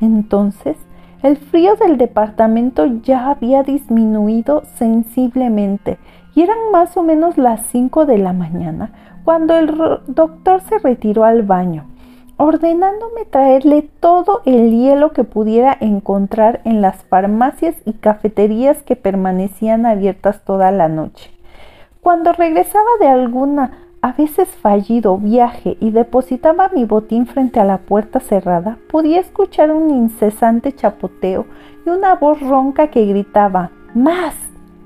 Entonces 0.00 0.76
el 1.22 1.36
frío 1.36 1.74
del 1.76 1.98
departamento 1.98 2.86
ya 3.02 3.30
había 3.30 3.62
disminuido 3.62 4.62
sensiblemente 4.76 5.98
y 6.34 6.42
eran 6.42 6.58
más 6.70 6.96
o 6.96 7.02
menos 7.02 7.36
las 7.38 7.66
cinco 7.66 8.06
de 8.06 8.18
la 8.18 8.32
mañana 8.32 8.92
cuando 9.24 9.56
el 9.58 9.76
doctor 10.06 10.60
se 10.60 10.78
retiró 10.78 11.24
al 11.24 11.42
baño 11.42 11.86
ordenándome 12.38 13.24
traerle 13.24 13.82
todo 14.00 14.42
el 14.46 14.70
hielo 14.70 15.12
que 15.12 15.24
pudiera 15.24 15.76
encontrar 15.80 16.60
en 16.64 16.80
las 16.80 17.02
farmacias 17.04 17.74
y 17.84 17.94
cafeterías 17.94 18.82
que 18.82 18.96
permanecían 18.96 19.84
abiertas 19.84 20.44
toda 20.44 20.70
la 20.70 20.88
noche. 20.88 21.30
Cuando 22.00 22.32
regresaba 22.32 22.88
de 23.00 23.08
alguna, 23.08 23.88
a 24.00 24.12
veces 24.12 24.48
fallido, 24.48 25.18
viaje 25.18 25.76
y 25.80 25.90
depositaba 25.90 26.68
mi 26.68 26.84
botín 26.84 27.26
frente 27.26 27.58
a 27.58 27.64
la 27.64 27.78
puerta 27.78 28.20
cerrada, 28.20 28.78
podía 28.88 29.18
escuchar 29.18 29.72
un 29.72 29.90
incesante 29.90 30.72
chapoteo 30.72 31.44
y 31.84 31.90
una 31.90 32.14
voz 32.14 32.40
ronca 32.40 32.86
que 32.88 33.04
gritaba 33.06 33.72
¡Más! 33.94 34.34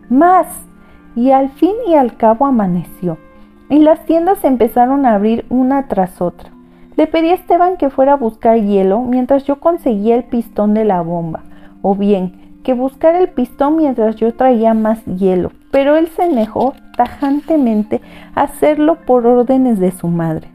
¡Más! 0.09 0.47
Y 1.15 1.33
al 1.33 1.51
fin 1.51 1.75
y 1.87 1.95
al 1.95 2.17
cabo 2.17 2.47
amaneció, 2.47 3.19
y 3.69 3.81
las 3.81 4.07
tiendas 4.07 4.43
empezaron 4.45 5.05
a 5.05 5.15
abrir 5.15 5.45
una 5.51 5.89
tras 5.89 6.23
otra. 6.23 6.52
Le 6.97 7.07
pedí 7.07 7.31
a 7.31 7.35
Esteban 7.35 7.77
que 7.77 7.91
fuera 7.91 8.15
a 8.15 8.17
buscar 8.17 8.61
hielo 8.61 9.01
mientras 9.01 9.45
yo 9.45 9.61
conseguía 9.61 10.15
el 10.15 10.25
pistón 10.25 10.75
de 10.75 10.85
la 10.85 11.01
bomba, 11.01 11.43
o 11.81 11.95
bien 11.95 12.59
que 12.63 12.75
buscara 12.75 13.19
el 13.19 13.29
pistón 13.29 13.77
mientras 13.77 14.17
yo 14.17 14.35
traía 14.35 14.75
más 14.75 15.05
hielo, 15.05 15.53
pero 15.71 15.97
él 15.97 16.09
se 16.09 16.29
negó 16.29 16.75
tajantemente 16.97 18.01
a 18.35 18.43
hacerlo 18.43 18.99
por 19.07 19.27
órdenes 19.27 19.79
de 19.79 19.91
su 19.91 20.09
madre. 20.09 20.49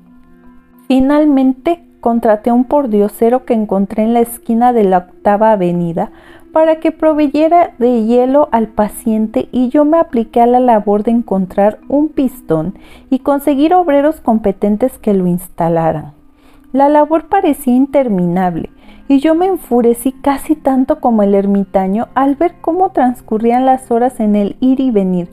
Finalmente 0.88 1.84
contraté 2.00 2.52
a 2.52 2.54
un 2.54 2.64
pordiosero 2.64 3.44
que 3.44 3.54
encontré 3.54 4.04
en 4.04 4.14
la 4.14 4.22
esquina 4.22 4.72
de 4.72 4.84
la 4.84 5.00
octava 5.00 5.52
avenida 5.52 6.12
para 6.54 6.80
que 6.80 6.92
proveyera 6.92 7.72
de 7.78 8.06
hielo 8.06 8.48
al 8.52 8.68
paciente 8.68 9.50
y 9.52 9.70
yo 9.70 9.84
me 9.84 9.98
apliqué 9.98 10.42
a 10.42 10.48
la 10.48 10.60
labor 10.60 11.04
de 11.04 11.12
encontrar 11.12 11.80
un 11.90 12.10
pistón 12.10 12.76
y 13.10 13.20
conseguir 13.20 13.74
obreros 13.74 14.22
competentes 14.22 14.98
que 14.98 15.14
lo 15.14 15.28
instalaran. 15.28 16.17
La 16.74 16.90
labor 16.90 17.30
parecía 17.30 17.74
interminable 17.74 18.70
y 19.08 19.20
yo 19.20 19.36
me 19.36 19.46
enfurecí 19.46 20.12
casi 20.12 20.56
tanto 20.56 21.00
como 21.00 21.24
el 21.24 21.34
ermitaño 21.34 22.10
al 22.14 22.36
ver 22.36 22.56
cómo 22.60 22.92
transcurrían 22.92 23.66
las 23.66 23.90
horas 23.90 24.20
en 24.20 24.36
el 24.36 24.58
ir 24.60 24.82
y 24.82 24.92
venir, 24.92 25.30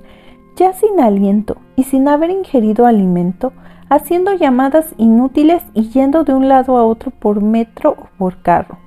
ya 0.55 0.73
sin 0.73 1.01
aliento 1.01 1.57
y 1.75 1.83
sin 1.83 2.07
haber 2.07 2.31
ingerido 2.31 2.87
alimento, 2.87 3.53
haciendo 3.89 4.33
llamadas 4.33 4.95
inútiles 4.97 5.63
y 5.75 5.89
yendo 5.89 6.23
de 6.23 6.35
un 6.35 6.49
lado 6.49 6.77
a 6.77 6.85
otro 6.85 7.11
por 7.11 7.43
metro 7.43 7.91
o 7.91 8.09
por 8.17 8.41
carro. 8.43 8.79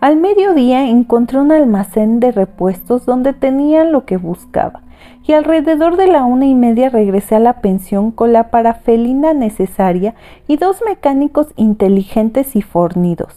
Al 0.00 0.16
mediodía 0.16 0.88
encontré 0.88 1.40
un 1.40 1.52
almacén 1.52 2.20
de 2.20 2.32
repuestos 2.32 3.06
donde 3.06 3.32
tenían 3.32 3.92
lo 3.92 4.04
que 4.04 4.18
buscaba 4.18 4.82
y 5.28 5.34
alrededor 5.34 5.96
de 5.96 6.06
la 6.06 6.24
una 6.24 6.46
y 6.46 6.54
media 6.54 6.88
regresé 6.88 7.36
a 7.36 7.40
la 7.40 7.60
pensión 7.60 8.10
con 8.10 8.32
la 8.32 8.50
parafelina 8.50 9.34
necesaria 9.34 10.14
y 10.46 10.56
dos 10.56 10.80
mecánicos 10.86 11.48
inteligentes 11.56 12.56
y 12.56 12.62
fornidos. 12.62 13.34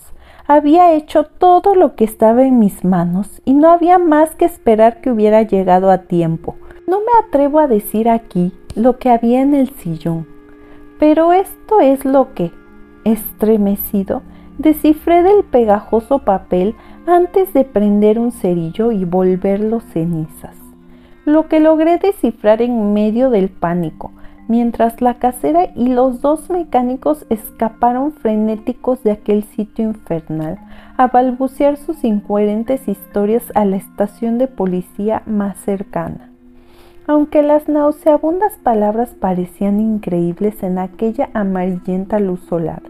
Había 0.48 0.94
hecho 0.94 1.26
todo 1.26 1.76
lo 1.76 1.96
que 1.96 2.06
estaba 2.06 2.44
en 2.44 2.60
mis 2.60 2.86
manos 2.86 3.42
y 3.44 3.54
no 3.54 3.70
había 3.70 3.98
más 3.98 4.36
que 4.36 4.46
esperar 4.46 5.02
que 5.02 5.12
hubiera 5.12 5.42
llegado 5.42 5.92
a 5.92 6.00
tiempo. 6.00 6.56
No 6.88 7.00
me 7.00 7.28
atrevo 7.28 7.60
a 7.60 7.68
decir 7.68 8.10
aquí 8.10 8.54
lo 8.74 8.98
que 8.98 9.10
había 9.10 9.42
en 9.42 9.54
el 9.54 9.70
sillón, 9.72 10.28
pero 10.98 11.34
esto 11.34 11.82
es 11.82 12.06
lo 12.06 12.34
que, 12.34 12.52
estremecido, 13.04 14.22
descifré 14.58 15.24
del 15.24 15.44
pegajoso 15.44 16.20
papel 16.20 16.76
antes 17.06 17.54
de 17.54 17.66
prender 17.66 18.18
un 18.18 18.32
cerillo 18.32 18.92
y 18.92 19.04
volverlo 19.04 19.82
cenizas 19.82 20.61
lo 21.26 21.48
que 21.48 21.60
logré 21.60 21.98
descifrar 21.98 22.62
en 22.62 22.94
medio 22.94 23.30
del 23.30 23.50
pánico, 23.50 24.12
mientras 24.48 25.02
la 25.02 25.14
casera 25.14 25.70
y 25.76 25.88
los 25.88 26.22
dos 26.22 26.50
mecánicos 26.50 27.26
escaparon 27.30 28.12
frenéticos 28.12 29.04
de 29.04 29.12
aquel 29.12 29.44
sitio 29.44 29.86
infernal, 29.86 30.58
a 30.98 31.08
balbucear 31.08 31.78
sus 31.78 32.04
incoherentes 32.04 32.88
historias 32.88 33.44
a 33.56 33.66
la 33.66 33.78
estación 33.78 34.38
de 34.38 34.48
policía 34.48 35.22
más 35.26 35.58
cercana. 35.58 36.30
Aunque 37.08 37.44
las 37.44 37.68
nauseabundas 37.68 38.54
palabras 38.58 39.10
parecían 39.20 39.80
increíbles 39.80 40.62
en 40.64 40.80
aquella 40.80 41.30
amarillenta 41.34 42.20
luz 42.20 42.42
solar, 42.42 42.82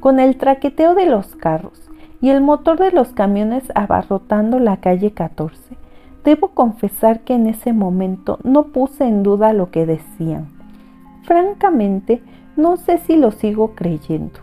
con 0.00 0.18
el 0.20 0.36
traqueteo 0.36 0.94
de 0.94 1.06
los 1.06 1.36
carros 1.36 1.90
y 2.20 2.30
el 2.30 2.40
motor 2.40 2.78
de 2.78 2.92
los 2.92 3.08
camiones 3.08 3.64
abarrotando 3.74 4.58
la 4.58 4.78
calle 4.78 5.12
14, 5.12 5.79
debo 6.24 6.48
confesar 6.48 7.20
que 7.20 7.34
en 7.34 7.46
ese 7.46 7.72
momento 7.72 8.38
no 8.44 8.68
puse 8.68 9.06
en 9.06 9.22
duda 9.22 9.52
lo 9.52 9.70
que 9.70 9.86
decían. 9.86 10.48
Francamente, 11.22 12.22
no 12.56 12.76
sé 12.76 12.98
si 12.98 13.16
lo 13.16 13.30
sigo 13.30 13.74
creyendo. 13.74 14.40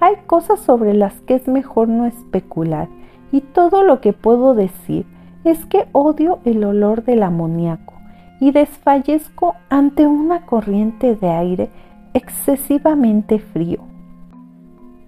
Hay 0.00 0.16
cosas 0.26 0.60
sobre 0.60 0.94
las 0.94 1.14
que 1.22 1.34
es 1.34 1.48
mejor 1.48 1.88
no 1.88 2.06
especular 2.06 2.88
y 3.32 3.40
todo 3.40 3.82
lo 3.82 4.00
que 4.00 4.12
puedo 4.12 4.54
decir 4.54 5.06
es 5.44 5.64
que 5.66 5.86
odio 5.92 6.40
el 6.44 6.64
olor 6.64 7.04
del 7.04 7.22
amoníaco 7.22 7.94
y 8.40 8.50
desfallezco 8.50 9.54
ante 9.70 10.06
una 10.06 10.44
corriente 10.44 11.16
de 11.16 11.28
aire 11.30 11.70
excesivamente 12.12 13.38
frío. 13.38 13.80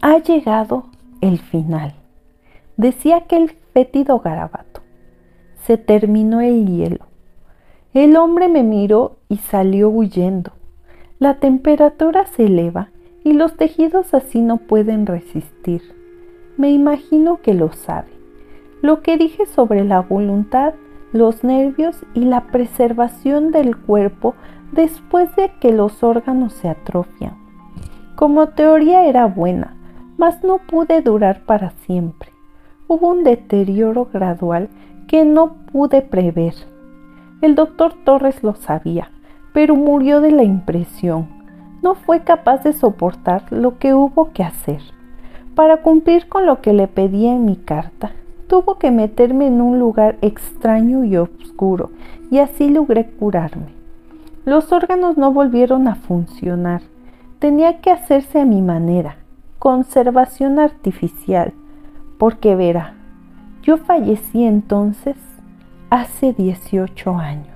Ha 0.00 0.18
llegado 0.18 0.86
el 1.20 1.38
final, 1.38 1.94
decía 2.76 3.16
aquel 3.16 3.50
fétido 3.72 4.20
garabato. 4.20 4.87
Se 5.68 5.76
terminó 5.76 6.40
el 6.40 6.66
hielo. 6.66 7.04
El 7.92 8.16
hombre 8.16 8.48
me 8.48 8.62
miró 8.62 9.18
y 9.28 9.36
salió 9.36 9.90
huyendo. 9.90 10.52
La 11.18 11.40
temperatura 11.40 12.24
se 12.24 12.46
eleva 12.46 12.88
y 13.22 13.34
los 13.34 13.54
tejidos 13.58 14.14
así 14.14 14.40
no 14.40 14.56
pueden 14.56 15.04
resistir. 15.04 15.82
Me 16.56 16.70
imagino 16.70 17.42
que 17.42 17.52
lo 17.52 17.70
sabe. 17.74 18.08
Lo 18.80 19.02
que 19.02 19.18
dije 19.18 19.44
sobre 19.44 19.84
la 19.84 20.00
voluntad, 20.00 20.72
los 21.12 21.44
nervios 21.44 21.98
y 22.14 22.20
la 22.20 22.46
preservación 22.46 23.50
del 23.50 23.76
cuerpo 23.76 24.34
después 24.72 25.36
de 25.36 25.50
que 25.60 25.72
los 25.72 26.02
órganos 26.02 26.54
se 26.54 26.70
atrofian. 26.70 27.36
Como 28.16 28.48
teoría 28.48 29.04
era 29.04 29.26
buena, 29.26 29.76
mas 30.16 30.42
no 30.42 30.60
pude 30.66 31.02
durar 31.02 31.42
para 31.44 31.72
siempre. 31.84 32.30
Hubo 32.86 33.10
un 33.10 33.22
deterioro 33.22 34.08
gradual 34.10 34.70
que 35.08 35.24
no 35.24 35.54
pude 35.72 36.02
prever. 36.02 36.54
El 37.42 37.56
doctor 37.56 37.94
Torres 38.04 38.44
lo 38.44 38.54
sabía, 38.54 39.10
pero 39.52 39.74
murió 39.74 40.20
de 40.20 40.30
la 40.30 40.44
impresión 40.44 41.38
no 41.82 41.94
fue 41.94 42.20
capaz 42.20 42.62
de 42.64 42.72
soportar 42.72 43.44
lo 43.50 43.78
que 43.78 43.94
hubo 43.94 44.32
que 44.32 44.42
hacer. 44.42 44.80
Para 45.54 45.78
cumplir 45.78 46.28
con 46.28 46.46
lo 46.46 46.60
que 46.60 46.72
le 46.72 46.88
pedía 46.88 47.32
en 47.32 47.44
mi 47.44 47.56
carta, 47.56 48.12
tuvo 48.48 48.78
que 48.78 48.90
meterme 48.90 49.46
en 49.46 49.60
un 49.60 49.78
lugar 49.78 50.16
extraño 50.22 51.04
y 51.04 51.16
oscuro, 51.16 51.90
y 52.30 52.38
así 52.38 52.68
logré 52.68 53.06
curarme. 53.06 53.72
Los 54.44 54.72
órganos 54.72 55.16
no 55.16 55.32
volvieron 55.32 55.88
a 55.88 55.94
funcionar. 55.94 56.82
Tenía 57.38 57.80
que 57.80 57.90
hacerse 57.90 58.40
a 58.40 58.44
mi 58.44 58.62
manera, 58.62 59.16
conservación 59.58 60.58
artificial, 60.58 61.52
porque 62.18 62.56
verá, 62.56 62.94
yo 63.68 63.76
fallecí 63.76 64.44
entonces 64.44 65.14
hace 65.90 66.32
18 66.32 67.18
años. 67.18 67.47